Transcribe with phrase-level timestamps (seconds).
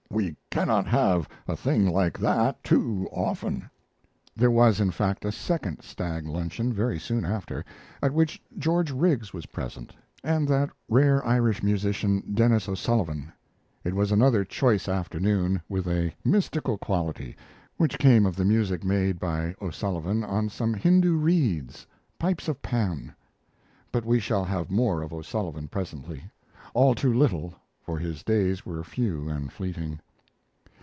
[0.13, 3.69] We cannot have a thing like that too often."
[4.35, 7.63] There was, in fact, a second stag luncheon very soon after,
[8.03, 13.31] at which George Riggs was present and that rare Irish musician, Denis O'Sullivan.
[13.85, 17.37] It was another choice afternoon, with a mystical quality
[17.77, 21.87] which came of the music made by O'Sullivan on some Hindu reeds
[22.19, 23.15] pipes of Pan.
[23.93, 26.25] But we shall have more of O'Sullivan presently
[26.73, 29.99] all too little, for his days were few and fleeting.